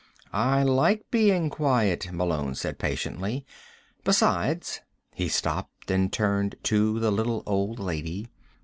[0.33, 3.45] "I like being quiet," Malone said patiently.
[4.03, 4.81] "Besides"
[5.13, 8.27] He stopped and turned to the little old lady.